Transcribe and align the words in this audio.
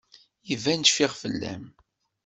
Iban 0.53 0.81
cfiɣ 0.87 1.11
fell-am. 1.21 1.63